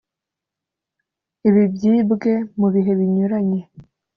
[1.47, 3.61] Ibi byibwe mu bihe binyuranye